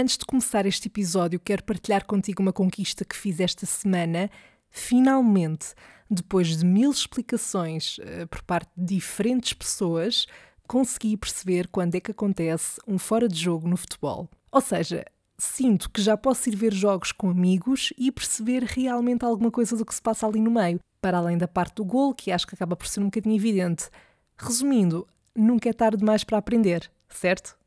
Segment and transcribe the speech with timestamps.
[0.00, 4.30] Antes de começar este episódio, quero partilhar contigo uma conquista que fiz esta semana.
[4.70, 5.74] Finalmente,
[6.08, 10.28] depois de mil explicações uh, por parte de diferentes pessoas,
[10.68, 14.28] consegui perceber quando é que acontece um fora de jogo no futebol.
[14.52, 15.04] Ou seja,
[15.36, 19.84] sinto que já posso ir ver jogos com amigos e perceber realmente alguma coisa do
[19.84, 22.54] que se passa ali no meio, para além da parte do gol, que acho que
[22.54, 23.90] acaba por ser um bocadinho evidente.
[24.36, 27.57] Resumindo, nunca é tarde demais para aprender, certo?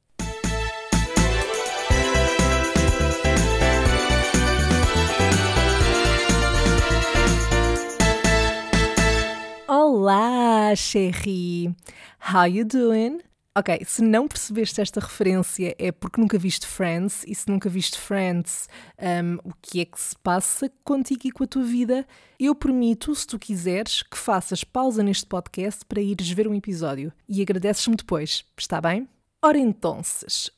[10.03, 11.75] Olá, Sherry!
[12.33, 13.19] How you doing?
[13.55, 17.99] Ok, se não percebeste esta referência é porque nunca viste Friends, e se nunca viste
[17.99, 18.67] Friends,
[18.99, 22.03] um, o que é que se passa contigo e com a tua vida?
[22.39, 27.13] Eu permito, se tu quiseres, que faças pausa neste podcast para ires ver um episódio
[27.29, 29.07] e agradeces-me depois, está bem?
[29.43, 29.99] Ora então,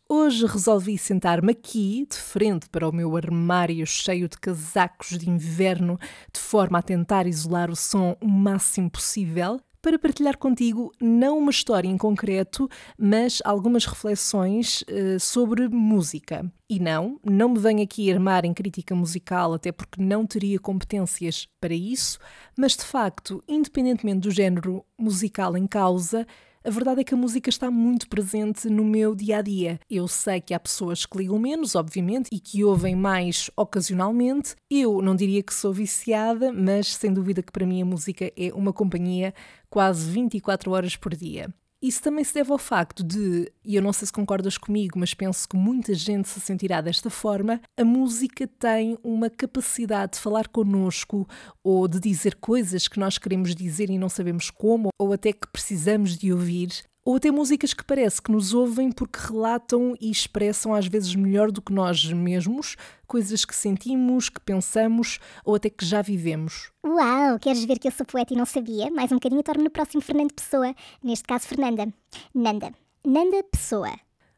[0.10, 5.98] hoje resolvi sentar-me aqui, de frente para o meu armário cheio de casacos de inverno,
[6.34, 11.50] de forma a tentar isolar o som o máximo possível, para partilhar contigo não uma
[11.50, 16.46] história em concreto, mas algumas reflexões uh, sobre música.
[16.70, 21.48] E não, não me venho aqui armar em crítica musical, até porque não teria competências
[21.62, 22.20] para isso,
[22.58, 26.28] mas de facto, independentemente do género musical em causa,
[26.66, 29.80] a verdade é que a música está muito presente no meu dia a dia.
[29.90, 34.56] Eu sei que há pessoas que ligam menos, obviamente, e que ouvem mais ocasionalmente.
[34.72, 38.54] Eu não diria que sou viciada, mas sem dúvida que para mim a música é
[38.54, 39.34] uma companhia
[39.70, 41.54] quase 24 horas por dia.
[41.84, 45.14] Isso também se deve ao facto de, e eu não sei se concordas comigo, mas
[45.14, 50.48] penso que muita gente se sentirá desta forma, a música tem uma capacidade de falar
[50.48, 51.28] connosco
[51.62, 55.46] ou de dizer coisas que nós queremos dizer e não sabemos como, ou até que
[55.52, 56.72] precisamos de ouvir,
[57.06, 61.52] ou até músicas que parece que nos ouvem porque relatam e expressam às vezes melhor
[61.52, 62.76] do que nós mesmos,
[63.08, 66.72] coisas que sentimos, que pensamos ou até que já vivemos.
[66.86, 68.90] Uau, queres ver que eu sou poeta e não sabia?
[68.92, 71.94] Mais um bocadinho torno no próximo Fernando Pessoa, neste caso Fernanda.
[72.34, 72.74] Nanda.
[73.06, 73.92] Nanda Pessoa.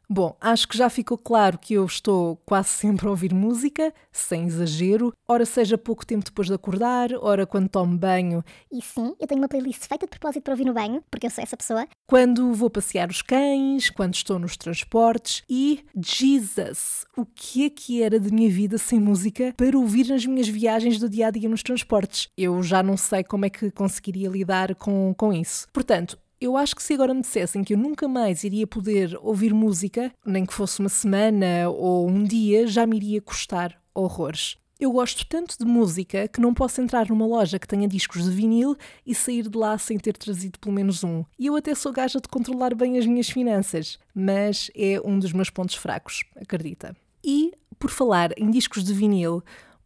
[0.10, 4.46] Bom, acho que já ficou claro que eu estou quase sempre a ouvir música, sem
[4.46, 8.44] exagero, ora seja pouco tempo depois de acordar, ora quando tomo banho.
[8.72, 11.32] E sim, eu tenho uma playlist feita de propósito para ouvir no banho, porque eu
[11.32, 11.88] sou essa pessoa.
[12.08, 18.04] Quando vou passear os cães, quando estou nos transportes e, Jesus, o que é que
[18.04, 21.50] era de minha vida sem música para ouvir nas minhas viagens do dia a dia
[21.50, 22.30] nos transportes?
[22.38, 25.68] Eu já não sei como é que conseguiria lidar com, com isso.
[25.74, 29.54] Portanto, eu acho que se agora me dissessem que eu nunca mais iria poder ouvir
[29.54, 34.58] música, nem que fosse uma semana ou um dia, já me iria custar horrores.
[34.78, 38.30] Eu gosto tanto de música que não posso entrar numa loja que tenha discos de
[38.30, 38.76] vinil
[39.06, 41.24] e sair de lá sem ter trazido pelo menos um.
[41.40, 45.32] E eu até sou gaja de controlar bem as minhas finanças, mas é um dos
[45.32, 46.94] meus pontos fracos, acredita.
[47.24, 49.42] E, por falar em discos de vinil,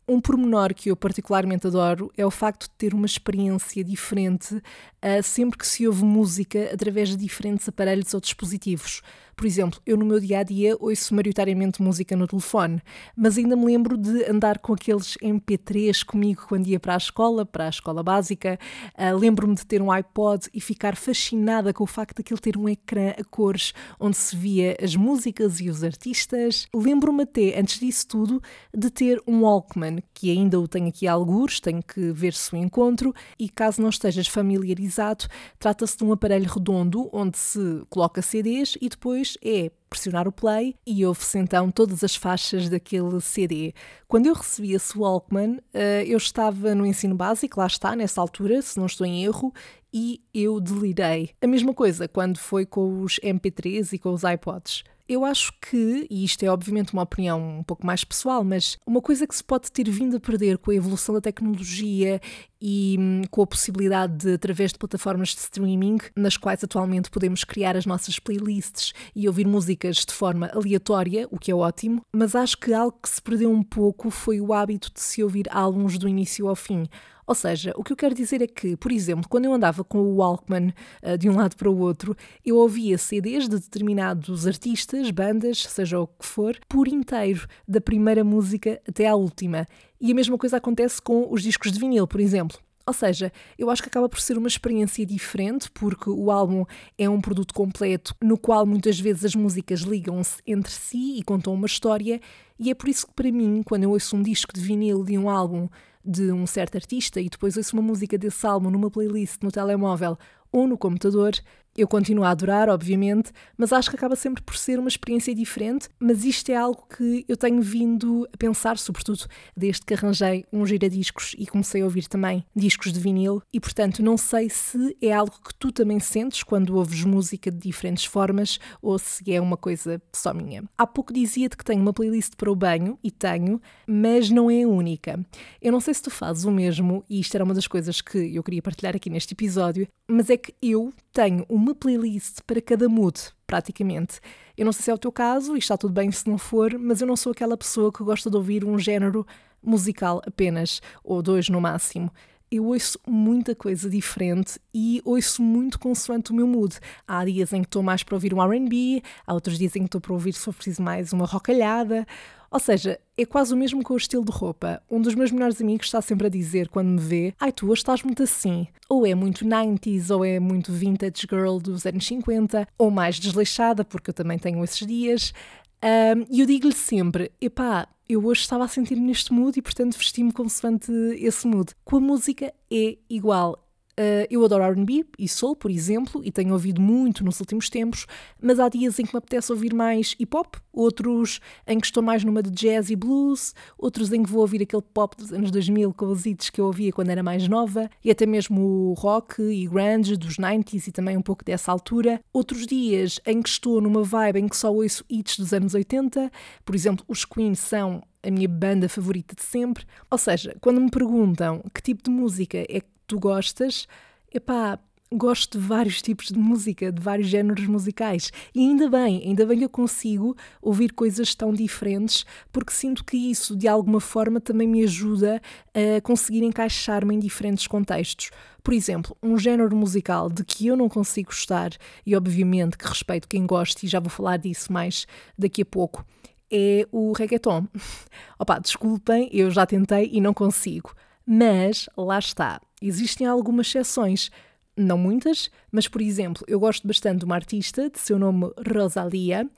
[0.09, 5.24] um pormenor que eu particularmente adoro é o facto de ter uma experiência diferente uh,
[5.24, 9.02] sempre que se ouve música através de diferentes aparelhos ou dispositivos.
[9.39, 12.81] Por exemplo, eu no meu dia a dia ouço maioritariamente música no telefone,
[13.16, 17.45] mas ainda me lembro de andar com aqueles MP3 comigo quando ia para a escola,
[17.45, 18.59] para a escola básica.
[18.97, 22.57] Uh, Lembro-me de ter um iPod e ficar fascinada com o facto de aquele ter
[22.57, 26.67] um ecrã a cores onde se via as músicas e os artistas.
[26.75, 28.41] Lembro-me até, antes disso tudo,
[28.75, 32.53] de ter um Walkman, que ainda o tenho aqui a algures, tenho que ver se
[32.53, 38.22] o encontro, e caso não estejas familiarizado, trata-se de um aparelho redondo onde se coloca
[38.22, 43.73] CDs e depois é pressionar o play e ouve-se então todas as faixas daquele CD.
[44.07, 48.62] Quando eu recebi esse Walkman, eh, eu estava no ensino básico, lá está, nessa altura,
[48.62, 49.53] se não estou em erro,
[49.94, 51.31] e eu delirei.
[51.41, 54.84] A mesma coisa quando foi com os MP3 e com os iPods.
[55.09, 59.02] Eu acho que, e isto é obviamente uma opinião um pouco mais pessoal, mas uma
[59.02, 62.22] coisa que se pode ter vindo a perder com a evolução da tecnologia
[62.62, 67.44] e hum, com a possibilidade de, através de plataformas de streaming, nas quais atualmente podemos
[67.44, 72.36] criar as nossas playlists e ouvir músicas de forma aleatória, o que é ótimo, mas
[72.36, 75.97] acho que algo que se perdeu um pouco foi o hábito de se ouvir álbuns
[75.97, 76.84] do início ao fim.
[77.29, 79.99] Ou seja, o que eu quero dizer é que, por exemplo, quando eu andava com
[79.99, 80.73] o Walkman
[81.03, 85.99] uh, de um lado para o outro, eu ouvia CDs de determinados artistas, bandas, seja
[85.99, 89.67] o que for, por inteiro, da primeira música até à última.
[90.02, 92.58] E a mesma coisa acontece com os discos de vinil, por exemplo.
[92.84, 96.66] Ou seja, eu acho que acaba por ser uma experiência diferente, porque o álbum
[96.97, 101.53] é um produto completo no qual muitas vezes as músicas ligam-se entre si e contam
[101.53, 102.20] uma história,
[102.58, 105.16] e é por isso que, para mim, quando eu ouço um disco de vinil de
[105.16, 105.70] um álbum
[106.03, 110.17] de um certo artista e depois ouço uma música desse álbum numa playlist no telemóvel
[110.51, 111.34] ou no computador,
[111.79, 115.87] Eu continuo a adorar, obviamente, mas acho que acaba sempre por ser uma experiência diferente.
[115.97, 120.66] Mas isto é algo que eu tenho vindo a pensar, sobretudo desde que arranjei um
[120.66, 123.41] giradiscos e comecei a ouvir também discos de vinil.
[123.53, 127.59] E portanto, não sei se é algo que tu também sentes quando ouves música de
[127.59, 130.66] diferentes formas ou se é uma coisa só minha.
[130.78, 134.64] Há pouco dizia-te que tenho uma playlist para o banho, e tenho, mas não é
[134.64, 135.26] a única.
[135.61, 138.35] Eu não sei se tu fazes o mesmo, e isto era uma das coisas que
[138.35, 142.87] eu queria partilhar aqui neste episódio, mas é que eu tenho uma playlist para cada
[142.87, 144.19] mood, praticamente.
[144.57, 146.77] Eu não sei se é o teu caso, e está tudo bem se não for,
[146.77, 149.25] mas eu não sou aquela pessoa que gosta de ouvir um género
[149.61, 152.11] musical apenas, ou dois no máximo
[152.51, 156.75] eu ouço muita coisa diferente e ouço muito consoante o meu mood.
[157.07, 159.85] Há dias em que estou mais para ouvir um RB, há outros dias em que
[159.85, 162.07] estou para ouvir, se for preciso, mais uma rocalhada.
[162.51, 164.81] Ou seja, é quase o mesmo com o estilo de roupa.
[164.90, 167.81] Um dos meus melhores amigos está sempre a dizer quando me vê: Ai, tu hoje
[167.81, 168.67] estás muito assim.
[168.87, 173.85] Ou é muito 90s, ou é muito vintage girl dos anos 50, ou mais desleixada,
[173.85, 175.34] porque eu também tenho esses dias.
[175.81, 179.95] E um, eu digo-lhe sempre: epá, eu hoje estava a sentir-me neste mood e, portanto,
[179.95, 181.73] vesti-me consoante esse mood.
[181.85, 183.68] Com a música é igual.
[183.99, 188.05] Uh, eu adoro RB e soul, por exemplo, e tenho ouvido muito nos últimos tempos,
[188.41, 192.01] mas há dias em que me apetece ouvir mais hip hop, outros em que estou
[192.01, 195.51] mais numa de jazz e blues, outros em que vou ouvir aquele pop dos anos
[195.51, 199.41] 2000 com os hits que eu ouvia quando era mais nova, e até mesmo rock
[199.41, 202.22] e grunge dos 90s e também um pouco dessa altura.
[202.31, 206.31] Outros dias em que estou numa vibe em que só ouço hits dos anos 80,
[206.63, 209.85] por exemplo, os Queen são a minha banda favorita de sempre.
[210.09, 213.88] Ou seja, quando me perguntam que tipo de música é que tu gostas,
[214.32, 214.79] epá,
[215.11, 218.32] gosto de vários tipos de música, de vários géneros musicais.
[218.53, 223.17] E ainda bem, ainda bem que eu consigo ouvir coisas tão diferentes, porque sinto que
[223.17, 225.41] isso, de alguma forma, também me ajuda
[225.73, 228.29] a conseguir encaixar-me em diferentes contextos.
[228.64, 231.72] Por exemplo, um género musical de que eu não consigo gostar,
[232.05, 236.05] e obviamente que respeito quem gosta, e já vou falar disso mais daqui a pouco,
[236.52, 237.67] é o reggaeton.
[238.38, 240.94] Opa, desculpem, eu já tentei e não consigo.
[241.32, 244.29] Mas lá está, existem algumas exceções.
[244.76, 249.49] Não muitas, mas por exemplo, eu gosto bastante de uma artista, de seu nome Rosalia,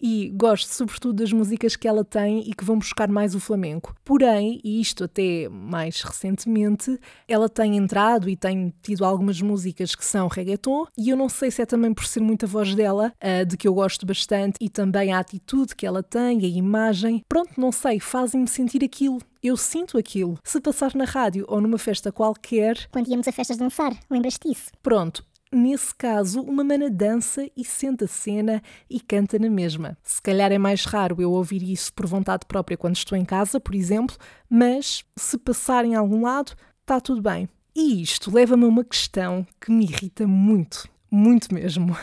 [0.00, 3.94] e gosto sobretudo das músicas que ela tem e que vão buscar mais o flamenco.
[4.04, 6.98] Porém, e isto até mais recentemente,
[7.28, 11.50] ela tem entrado e tem tido algumas músicas que são reggaeton, e eu não sei
[11.50, 14.68] se é também por ser muita voz dela, uh, de que eu gosto bastante, e
[14.68, 17.22] também a atitude que ela tem, a imagem.
[17.28, 19.18] Pronto, não sei, fazem-me sentir aquilo.
[19.42, 20.38] Eu sinto aquilo.
[20.44, 22.88] Se passar na rádio ou numa festa qualquer.
[22.90, 24.70] Quando íamos a festas dançar, lembras-te disso?
[24.82, 29.96] Pronto, nesse caso, uma mana dança e sente a cena e canta na mesma.
[30.02, 33.58] Se calhar é mais raro eu ouvir isso por vontade própria quando estou em casa,
[33.58, 34.16] por exemplo,
[34.48, 37.48] mas se passar em algum lado, está tudo bem.
[37.74, 41.96] E isto leva-me a uma questão que me irrita muito, muito mesmo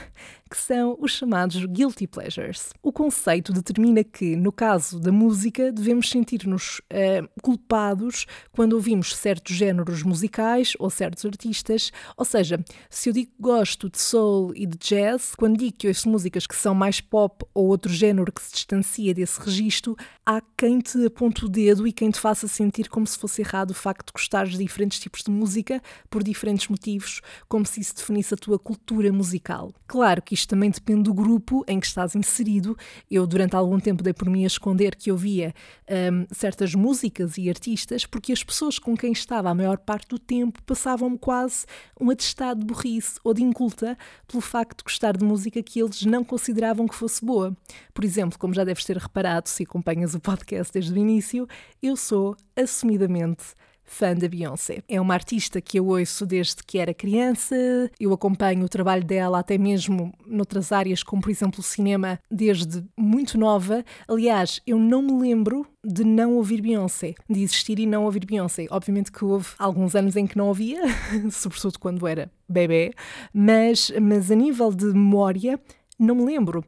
[0.48, 2.70] que são os chamados guilty pleasures.
[2.82, 9.56] O conceito determina que, no caso da música, devemos sentir-nos uh, culpados quando ouvimos certos
[9.56, 11.92] géneros musicais ou certos artistas.
[12.16, 15.88] Ou seja, se eu digo que gosto de soul e de jazz, quando digo que
[15.88, 19.96] ouço músicas que são mais pop ou outro género que se distancia desse registro,
[20.26, 23.72] há quem te aponte o dedo e quem te faça sentir como se fosse errado
[23.72, 27.96] o facto de gostares de diferentes tipos de música por diferentes motivos, como se isso
[27.96, 29.74] definisse a tua cultura musical.
[29.88, 32.78] Claro que isto também depende do grupo em que estás inserido.
[33.10, 35.54] Eu, durante algum tempo, dei por mim a esconder que ouvia
[35.90, 40.20] um, certas músicas e artistas, porque as pessoas com quem estava a maior parte do
[40.20, 41.66] tempo passavam-me quase
[42.00, 46.04] um atestado de burrice ou de inculta pelo facto de gostar de música que eles
[46.04, 47.56] não consideravam que fosse boa.
[47.94, 51.48] Por exemplo, como já deves ter reparado se acompanhas o podcast desde o início,
[51.82, 53.56] eu sou assumidamente
[53.88, 54.84] fã da Beyoncé.
[54.88, 57.56] É uma artista que eu ouço desde que era criança,
[58.00, 62.84] eu acompanho o trabalho dela até mesmo noutras áreas, como por exemplo o cinema, desde
[62.96, 63.84] muito nova.
[64.08, 68.68] Aliás, eu não me lembro de não ouvir Beyoncé, de existir e não ouvir Beyoncé.
[68.70, 70.82] Obviamente que houve alguns anos em que não ouvia,
[71.32, 72.94] sobretudo quando era bebê,
[73.34, 75.60] mas, mas a nível de memória,
[75.98, 76.64] não me lembro.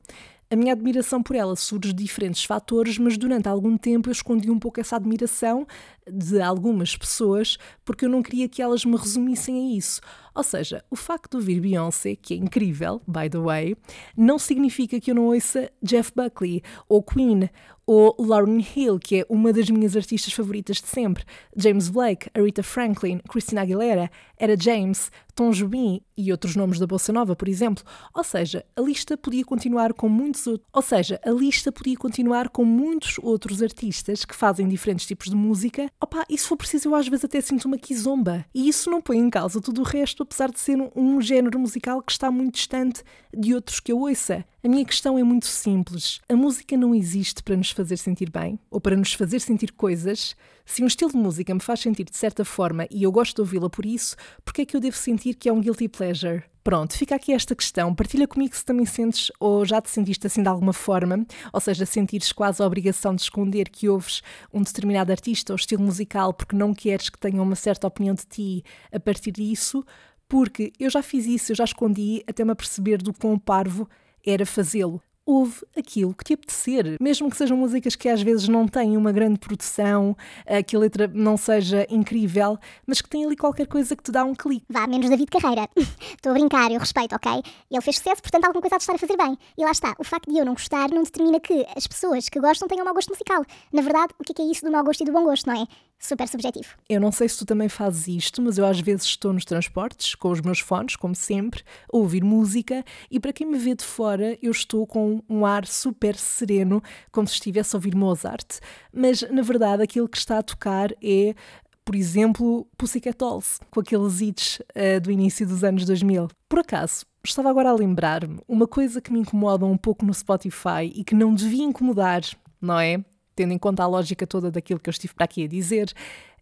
[0.52, 4.50] A minha admiração por ela surge de diferentes fatores, mas durante algum tempo eu escondi
[4.50, 5.68] um pouco essa admiração
[6.12, 10.02] de algumas pessoas porque eu não queria que elas me resumissem a isso.
[10.34, 13.78] Ou seja, o facto de ouvir Beyoncé, que é incrível, by the way,
[14.18, 17.48] não significa que eu não ouça Jeff Buckley ou Queen
[17.92, 21.24] ou Lauryn Hill, que é uma das minhas artistas favoritas de sempre,
[21.58, 27.12] James Blake, Aretha Franklin, Christina Aguilera, Era James, Tom Jobim e outros nomes da Bossa
[27.12, 27.84] Nova, por exemplo.
[28.14, 32.64] Ou seja, a lista podia continuar com muitos ou seja, a lista podia continuar com
[32.64, 35.90] muitos outros artistas que fazem diferentes tipos de música.
[36.00, 38.46] Opa, e se for preciso, eu às vezes até sinto uma quizomba.
[38.54, 41.58] E isso não põe em causa tudo o resto, apesar de ser um, um género
[41.58, 43.02] musical que está muito distante
[43.34, 44.46] de outros que eu ouça.
[44.62, 46.20] A minha questão é muito simples.
[46.28, 50.36] A música não existe para nos fazer sentir bem ou para nos fazer sentir coisas.
[50.66, 53.42] Se um estilo de música me faz sentir de certa forma e eu gosto de
[53.42, 56.44] ouvi-la por isso, porque é que eu devo sentir que é um guilty pleasure?
[56.62, 57.96] Pronto, fica aqui esta questão.
[57.96, 61.86] Partilha comigo se também sentes ou já te sentiste assim de alguma forma, ou seja,
[61.86, 64.22] sentires quase a obrigação de esconder que ouves
[64.54, 68.26] um determinado artista ou estilo musical porque não queres que tenham uma certa opinião de
[68.26, 69.86] ti a partir disso,
[70.28, 73.88] porque eu já fiz isso, eu já escondi até me aperceber do quão parvo
[74.26, 75.02] era fazê-lo.
[75.26, 79.12] Ouve aquilo que te apetecer, mesmo que sejam músicas que às vezes não têm uma
[79.12, 80.18] grande produção,
[80.66, 82.58] que a letra não seja incrível,
[82.88, 84.66] mas que tem ali qualquer coisa que te dá um clique.
[84.68, 85.70] Vá, menos David Carreira.
[86.16, 87.44] Estou a brincar, eu respeito, ok?
[87.70, 89.38] Ele fez sucesso, portanto alguma coisa há de estar a fazer bem.
[89.56, 92.40] E lá está, o facto de eu não gostar não determina que as pessoas que
[92.40, 93.46] gostam tenham mau gosto musical.
[93.72, 95.62] Na verdade, o que é, é isso do mau gosto e do bom gosto, não
[95.62, 95.68] é?
[96.00, 96.76] Super subjetivo.
[96.88, 100.16] Eu não sei se tu também fazes isto, mas eu às vezes estou nos transportes
[100.16, 103.84] com os meus fones, como sempre, a ouvir música e para quem me vê de
[103.84, 108.60] fora eu estou com um ar super sereno, como se estivesse a ouvir Mozart,
[108.94, 111.36] mas na verdade aquilo que está a tocar é
[111.84, 116.28] por exemplo, Pussycat Dolls, com aqueles hits uh, do início dos anos 2000.
[116.48, 120.84] Por acaso, estava agora a lembrar-me uma coisa que me incomoda um pouco no Spotify
[120.94, 122.22] e que não devia incomodar,
[122.62, 123.04] não é?
[123.40, 125.94] Tendo em conta a lógica toda daquilo que eu estive para aqui a dizer,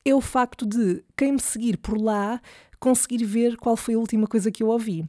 [0.03, 2.41] é o facto de quem me seguir por lá
[2.79, 5.07] conseguir ver qual foi a última coisa que eu ouvi.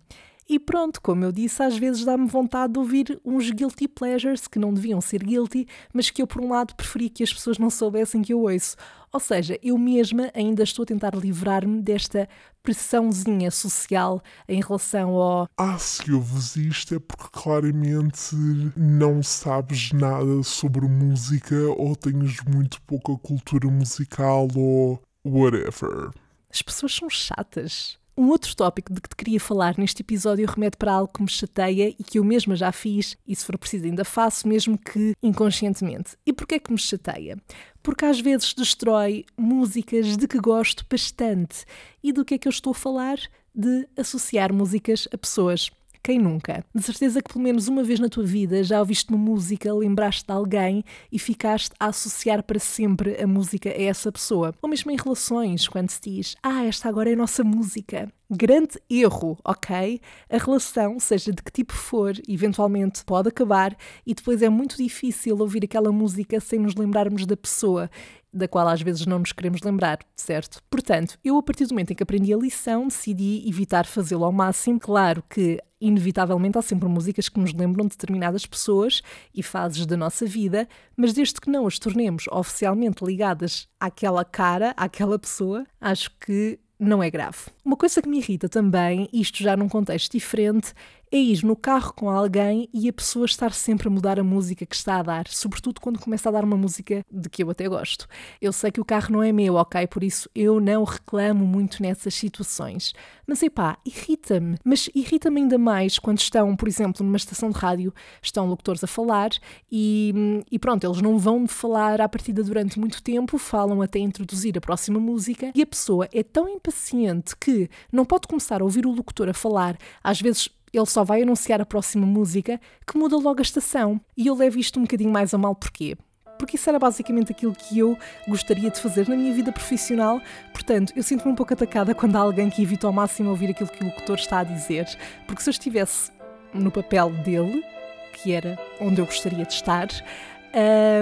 [0.49, 4.59] E pronto, como eu disse, às vezes dá-me vontade de ouvir uns guilty pleasures que
[4.59, 7.69] não deviam ser guilty, mas que eu, por um lado, preferi que as pessoas não
[7.69, 8.75] soubessem que eu ouço.
[9.13, 12.27] Ou seja, eu mesma ainda estou a tentar livrar-me desta
[12.63, 15.49] pressãozinha social em relação ao.
[15.59, 18.35] Ah, se ouves isto é porque claramente
[18.75, 26.11] não sabes nada sobre música ou tens muito pouca cultura musical ou whatever.
[26.51, 27.99] As pessoas são chatas.
[28.19, 31.29] Um outro tópico de que te queria falar neste episódio remete para algo que me
[31.29, 35.15] chateia e que eu mesma já fiz, e se for preciso ainda faço, mesmo que
[35.23, 36.17] inconscientemente.
[36.27, 37.39] E porquê que me chateia?
[37.81, 41.65] Porque às vezes destrói músicas de que gosto bastante.
[42.03, 43.19] E do que é que eu estou a falar?
[43.55, 45.71] De associar músicas a pessoas.
[46.03, 46.65] Quem nunca?
[46.75, 50.25] De certeza que pelo menos uma vez na tua vida já ouviste uma música, lembraste
[50.27, 54.55] de alguém e ficaste a associar para sempre a música a essa pessoa.
[54.63, 58.11] Ou mesmo em relações, quando se diz, ah, esta agora é a nossa música.
[58.31, 60.01] Grande erro, ok?
[60.29, 63.75] A relação, seja de que tipo for, eventualmente pode acabar
[64.07, 67.91] e depois é muito difícil ouvir aquela música sem nos lembrarmos da pessoa
[68.33, 70.63] da qual às vezes não nos queremos lembrar, certo?
[70.71, 74.33] Portanto, eu a partir do momento em que aprendi a lição, decidi evitar fazê-lo ao
[74.33, 74.79] máximo.
[74.79, 79.03] Claro que, inevitavelmente, há sempre músicas que nos lembram de determinadas pessoas
[79.35, 84.75] e fases da nossa vida, mas desde que não as tornemos oficialmente ligadas àquela cara,
[84.77, 87.39] àquela pessoa, acho que não é grave.
[87.65, 90.73] Uma coisa que me irrita também, isto já num contexto diferente,
[91.11, 94.67] é ir no carro com alguém e a pessoa estar sempre a mudar a música
[94.67, 97.69] que está a dar, sobretudo quando começa a dar uma música de que eu até
[97.69, 98.07] gosto.
[98.41, 99.87] Eu sei que o carro não é meu, ok?
[99.87, 102.93] Por isso eu não reclamo muito nessas situações.
[103.27, 104.57] Mas epá, irrita-me.
[104.65, 108.87] Mas irrita-me ainda mais quando estão, por exemplo, numa estação de rádio, estão locutores a
[108.87, 109.31] falar
[109.71, 114.57] e, e pronto, eles não vão falar à partida durante muito tempo, falam até introduzir
[114.57, 118.87] a próxima música e a pessoa é tão impaciente que não pode começar a ouvir
[118.87, 123.17] o locutor a falar, às vezes ele só vai anunciar a próxima música que muda
[123.17, 124.01] logo a estação.
[124.17, 125.97] E eu levo isto um bocadinho mais a mal porquê?
[126.39, 127.99] Porque isso era basicamente aquilo que eu
[128.29, 130.21] gostaria de fazer na minha vida profissional.
[130.53, 133.69] Portanto, eu sinto-me um pouco atacada quando há alguém que evita ao máximo ouvir aquilo
[133.69, 134.87] que o locutor está a dizer.
[135.27, 136.13] Porque se eu estivesse
[136.55, 137.65] no papel dele,
[138.13, 139.89] que era onde eu gostaria de estar,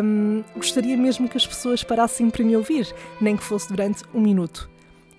[0.02, 4.20] hum, gostaria mesmo que as pessoas parassem para me ouvir, nem que fosse durante um
[4.20, 4.70] minuto.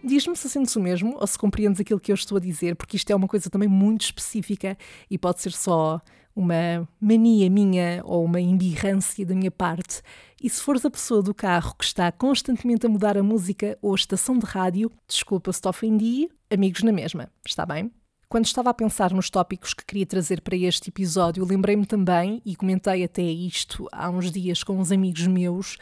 [0.07, 2.95] Diz-me se sentes o mesmo ou se compreendes aquilo que eu estou a dizer, porque
[2.95, 4.77] isto é uma coisa também muito específica
[5.11, 5.99] e pode ser só
[6.33, 10.01] uma mania minha ou uma embirrância da minha parte.
[10.41, 13.91] E se fores a pessoa do carro que está constantemente a mudar a música ou
[13.91, 17.91] a estação de rádio, desculpa se te ofendi, amigos na mesma, está bem?
[18.29, 22.55] Quando estava a pensar nos tópicos que queria trazer para este episódio, lembrei-me também, e
[22.55, 25.77] comentei até isto há uns dias com uns amigos meus,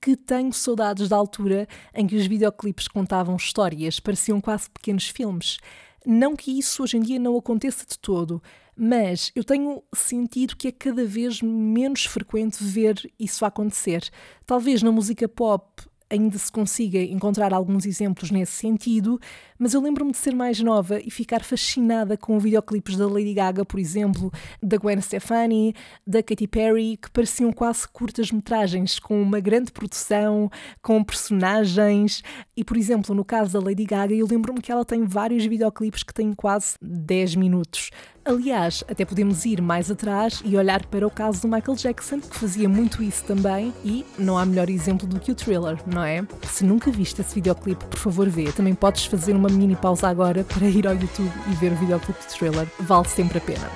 [0.00, 5.58] que tenho saudades da altura em que os videoclipes contavam histórias, pareciam quase pequenos filmes.
[6.06, 8.42] Não que isso hoje em dia não aconteça de todo,
[8.74, 14.08] mas eu tenho sentido que é cada vez menos frequente ver isso acontecer.
[14.46, 19.20] Talvez na música pop ainda se consiga encontrar alguns exemplos nesse sentido,
[19.58, 23.64] mas eu lembro-me de ser mais nova e ficar fascinada com videoclipes da Lady Gaga,
[23.64, 25.74] por exemplo, da Gwen Stefani,
[26.06, 30.50] da Katy Perry, que pareciam quase curtas-metragens, com uma grande produção,
[30.82, 32.22] com personagens.
[32.56, 36.02] E, por exemplo, no caso da Lady Gaga, eu lembro-me que ela tem vários videoclipes
[36.02, 37.90] que têm quase 10 minutos.
[38.30, 42.36] Aliás, até podemos ir mais atrás e olhar para o caso do Michael Jackson, que
[42.36, 46.24] fazia muito isso também, e não há melhor exemplo do que o thriller, não é?
[46.46, 48.52] Se nunca viste esse videoclipe, por favor vê.
[48.52, 52.20] Também podes fazer uma mini pausa agora para ir ao YouTube e ver o videoclipe
[52.20, 52.68] de thriller.
[52.78, 53.68] Vale sempre a pena.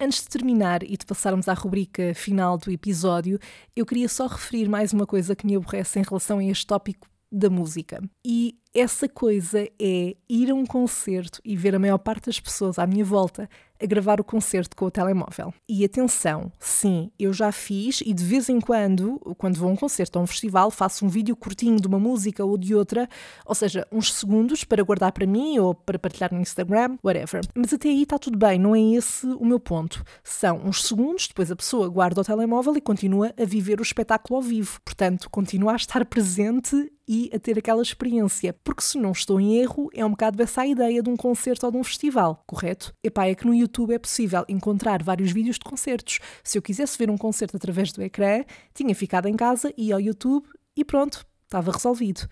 [0.00, 3.38] Antes de terminar e de passarmos à rubrica final do episódio,
[3.76, 7.06] eu queria só referir mais uma coisa que me aborrece em relação a este tópico
[7.30, 8.02] da música.
[8.26, 12.78] E essa coisa é ir a um concerto e ver a maior parte das pessoas
[12.78, 13.48] à minha volta
[13.82, 15.52] a gravar o concerto com o telemóvel.
[15.68, 19.76] E atenção, sim, eu já fiz e de vez em quando, quando vou a um
[19.76, 23.08] concerto ou a um festival, faço um vídeo curtinho de uma música ou de outra,
[23.44, 27.42] ou seja, uns segundos para guardar para mim ou para partilhar no Instagram, whatever.
[27.54, 30.04] Mas até aí está tudo bem, não é esse o meu ponto.
[30.22, 34.36] São uns segundos, depois a pessoa guarda o telemóvel e continua a viver o espetáculo
[34.36, 34.80] ao vivo.
[34.84, 38.54] Portanto, continua a estar presente e a ter aquela experiência.
[38.64, 41.66] Porque se não estou em erro, é um bocado essa a ideia de um concerto
[41.66, 42.94] ou de um festival, correto?
[43.02, 46.20] Epá, é que no YouTube é possível encontrar vários vídeos de concertos.
[46.44, 50.00] Se eu quisesse ver um concerto através do ecrã, tinha ficado em casa, ia ao
[50.00, 52.28] YouTube e pronto, estava resolvido.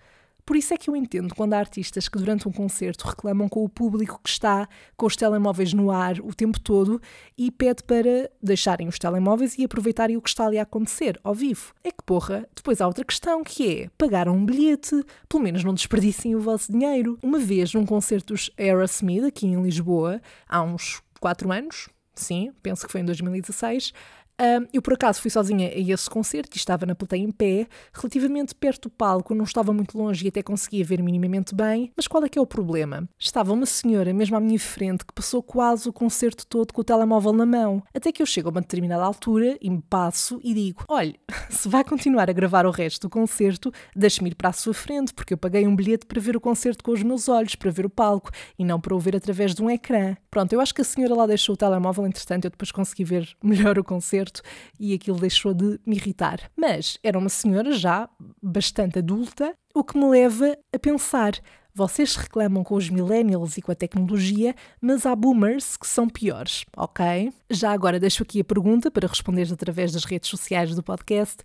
[0.51, 3.63] Por isso é que eu entendo quando há artistas que durante um concerto reclamam com
[3.63, 4.67] o público que está
[4.97, 7.01] com os telemóveis no ar o tempo todo
[7.37, 11.33] e pede para deixarem os telemóveis e aproveitarem o que está ali a acontecer, ao
[11.33, 11.73] vivo.
[11.81, 15.73] É que porra, depois há outra questão que é, pagaram um bilhete, pelo menos não
[15.73, 17.17] desperdicem o vosso dinheiro.
[17.23, 22.85] Uma vez num concerto dos Aerosmith aqui em Lisboa, há uns 4 anos, sim, penso
[22.85, 23.93] que foi em 2016,
[24.41, 27.67] um, eu, por acaso, fui sozinha a esse concerto e estava na plateia em pé,
[27.93, 31.91] relativamente perto do palco, não estava muito longe e até conseguia ver minimamente bem.
[31.95, 33.07] Mas qual é que é o problema?
[33.19, 36.83] Estava uma senhora mesmo à minha frente que passou quase o concerto todo com o
[36.83, 37.83] telemóvel na mão.
[37.93, 41.19] Até que eu chego a uma determinada altura e me passo e digo: olhe,
[41.49, 45.13] se vai continuar a gravar o resto do concerto, deixe-me ir para a sua frente,
[45.13, 47.85] porque eu paguei um bilhete para ver o concerto com os meus olhos, para ver
[47.85, 50.15] o palco e não para o ver através de um ecrã.
[50.31, 53.29] Pronto, eu acho que a senhora lá deixou o telemóvel, entretanto, eu depois consegui ver
[53.43, 54.30] melhor o concerto
[54.79, 56.51] e aquilo deixou de me irritar.
[56.55, 58.07] Mas era uma senhora já
[58.41, 61.33] bastante adulta, o que me leva a pensar.
[61.73, 66.65] Vocês reclamam com os millennials e com a tecnologia, mas há boomers que são piores,
[66.75, 67.31] ok?
[67.49, 71.37] Já agora deixo aqui a pergunta para responderes através das redes sociais do podcast.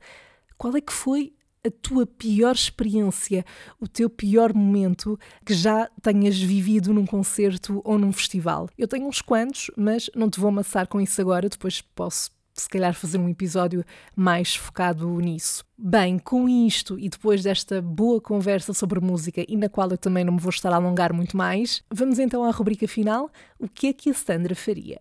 [0.58, 1.32] Qual é que foi
[1.64, 3.44] a tua pior experiência,
[3.80, 8.68] o teu pior momento que já tenhas vivido num concerto ou num festival?
[8.78, 12.68] Eu tenho uns quantos, mas não te vou amassar com isso agora, depois posso se
[12.68, 15.64] calhar fazer um episódio mais focado nisso.
[15.76, 20.24] Bem, com isto e depois desta boa conversa sobre música e na qual eu também
[20.24, 23.88] não me vou estar a alongar muito mais, vamos então à rubrica final: o que
[23.88, 25.00] é que a Sandra faria?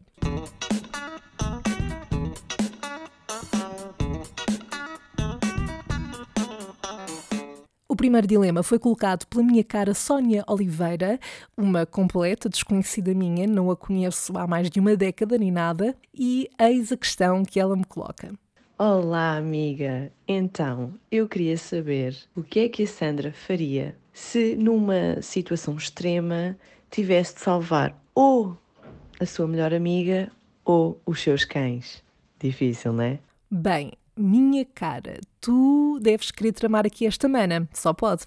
[8.06, 11.20] Primeiro dilema foi colocado pela minha cara Sónia Oliveira,
[11.58, 16.48] uma completa desconhecida minha, não a conheço há mais de uma década nem nada, e
[16.60, 18.32] eis a questão que ela me coloca.
[18.78, 20.12] Olá, amiga.
[20.28, 26.56] Então, eu queria saber o que é que a Sandra faria se, numa situação extrema,
[26.92, 28.56] tivesse de salvar ou
[29.20, 30.32] a sua melhor amiga
[30.64, 32.04] ou os seus cães.
[32.40, 33.20] Difícil, não é?
[33.50, 38.26] Bem, minha cara, tu deves querer tramar aqui esta mana, só pode.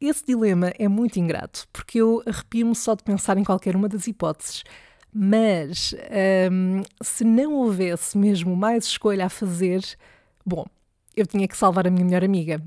[0.00, 4.06] Esse dilema é muito ingrato, porque eu arrepio-me só de pensar em qualquer uma das
[4.06, 4.62] hipóteses.
[5.12, 5.94] Mas
[6.52, 9.82] hum, se não houvesse mesmo mais escolha a fazer,
[10.44, 10.66] bom,
[11.16, 12.62] eu tinha que salvar a minha melhor amiga.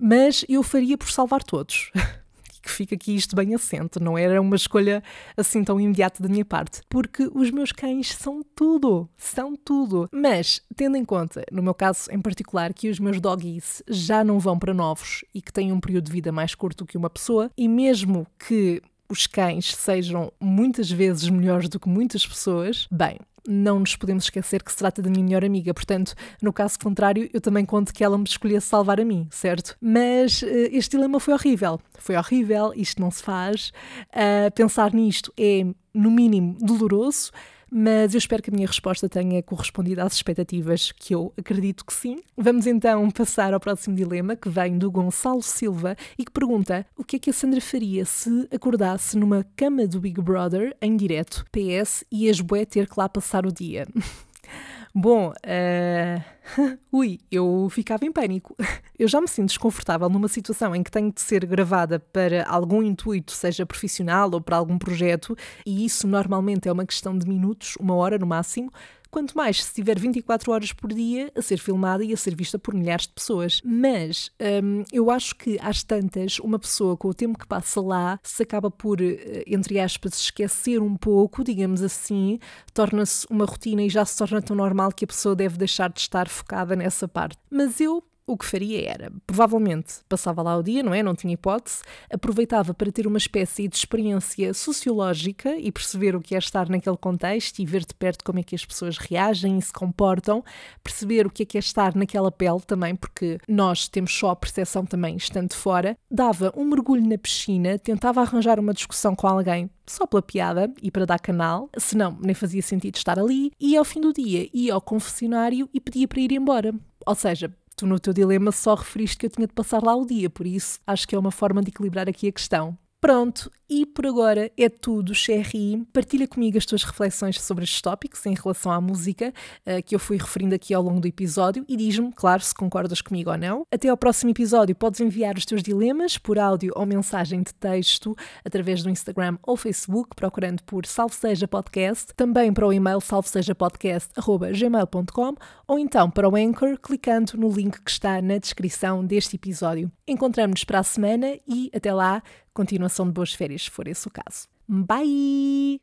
[0.00, 1.92] Mas eu faria por salvar todos.
[2.64, 5.02] que fica aqui isto bem assente, não era uma escolha
[5.36, 10.08] assim tão imediata da minha parte, porque os meus cães são tudo, são tudo.
[10.10, 14.38] Mas, tendo em conta, no meu caso em particular, que os meus doggies já não
[14.38, 17.50] vão para novos e que têm um período de vida mais curto que uma pessoa,
[17.56, 23.78] e mesmo que os cães sejam muitas vezes melhores do que muitas pessoas, bem, não
[23.78, 27.40] nos podemos esquecer que se trata da minha melhor amiga, portanto, no caso contrário, eu
[27.40, 29.76] também conto que ela me escolhesse salvar a mim, certo?
[29.80, 31.80] Mas uh, este dilema foi horrível.
[31.98, 33.70] Foi horrível, isto não se faz.
[34.08, 37.30] Uh, pensar nisto é, no mínimo, doloroso,
[37.76, 41.92] mas eu espero que a minha resposta tenha correspondido às expectativas, que eu acredito que
[41.92, 42.22] sim.
[42.36, 47.02] Vamos então passar ao próximo dilema, que vem do Gonçalo Silva e que pergunta o
[47.02, 51.44] que é que a Sandra faria se acordasse numa cama do Big Brother em direto,
[51.50, 53.88] PS, e as bué ter que lá passar o dia.
[54.96, 56.24] Bom, uh...
[56.92, 58.54] ui, eu ficava em pânico.
[58.96, 62.80] Eu já me sinto desconfortável numa situação em que tenho de ser gravada para algum
[62.80, 67.74] intuito, seja profissional ou para algum projeto, e isso normalmente é uma questão de minutos,
[67.80, 68.70] uma hora no máximo
[69.14, 72.58] quanto mais se tiver 24 horas por dia a ser filmada e a ser vista
[72.58, 73.62] por milhares de pessoas.
[73.64, 78.18] Mas hum, eu acho que às tantas, uma pessoa com o tempo que passa lá
[78.24, 82.40] se acaba por, eh, entre aspas, esquecer um pouco, digamos assim,
[82.72, 86.00] torna-se uma rotina e já se torna tão normal que a pessoa deve deixar de
[86.00, 87.38] estar focada nessa parte.
[87.48, 91.02] Mas eu o que faria era, provavelmente, passava lá o dia, não é?
[91.02, 96.34] Não tinha hipótese, aproveitava para ter uma espécie de experiência sociológica e perceber o que
[96.34, 99.62] é estar naquele contexto e ver de perto como é que as pessoas reagem e
[99.62, 100.42] se comportam,
[100.82, 104.36] perceber o que é que é estar naquela pele também, porque nós temos só a
[104.36, 105.96] percepção também estando fora.
[106.10, 110.90] Dava um mergulho na piscina, tentava arranjar uma discussão com alguém só pela piada e
[110.90, 114.72] para dar canal, senão nem fazia sentido estar ali, e ao fim do dia ia
[114.72, 116.74] ao confessionário e pedia para ir embora.
[117.06, 120.06] Ou seja, Tu, no teu dilema, só referiste que eu tinha de passar lá o
[120.06, 122.78] dia, por isso acho que é uma forma de equilibrar aqui a questão.
[123.04, 125.84] Pronto, e por agora é tudo, Sherry.
[125.92, 129.30] Partilha comigo as tuas reflexões sobre estes tópicos em relação à música
[129.66, 133.02] uh, que eu fui referindo aqui ao longo do episódio e diz-me, claro, se concordas
[133.02, 133.66] comigo ou não.
[133.70, 138.16] Até ao próximo episódio, podes enviar os teus dilemas por áudio ou mensagem de texto
[138.42, 145.34] através do Instagram ou Facebook, procurando por Salve Seja Podcast, também para o e-mail salvesejapodcast.gmail.com
[145.68, 149.92] ou então para o Anchor, clicando no link que está na descrição deste episódio.
[150.06, 152.22] Encontramos-nos para a semana e até lá
[152.54, 154.48] continuação de boas férias, se for esse o caso.
[154.66, 155.80] Bye!